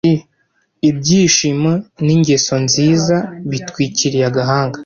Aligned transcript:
ibyishimo 0.89 1.71
n'ingeso 2.05 2.55
nziza 2.65 3.17
bitwikiriye 3.49 4.25
agahanga 4.29 4.77